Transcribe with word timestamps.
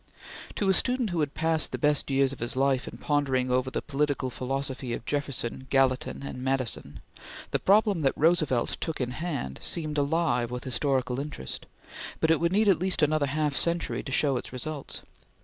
To 0.55 0.67
a 0.67 0.73
student 0.73 1.11
who 1.11 1.19
had 1.19 1.35
passed 1.35 1.71
the 1.71 1.77
best 1.77 2.09
years 2.09 2.33
of 2.33 2.39
his 2.39 2.55
life 2.55 2.87
in 2.87 2.97
pondering 2.97 3.51
over 3.51 3.69
the 3.69 3.83
political 3.83 4.31
philosophy 4.31 4.93
of 4.93 5.05
Jefferson, 5.05 5.67
Gallatin, 5.69 6.23
and 6.23 6.41
Madison, 6.43 7.01
the 7.51 7.59
problem 7.59 8.01
that 8.01 8.17
Roosevelt 8.17 8.77
took 8.81 8.99
in 8.99 9.11
hand 9.11 9.59
seemed 9.61 9.99
alive 9.99 10.49
with 10.49 10.63
historical 10.63 11.19
interest, 11.19 11.67
but 12.19 12.31
it 12.31 12.39
would 12.39 12.51
need 12.51 12.67
at 12.67 12.79
least 12.79 13.03
another 13.03 13.27
half 13.27 13.55
century 13.55 14.01
to 14.01 14.11
show 14.11 14.37
its 14.37 14.51
results. 14.51 15.03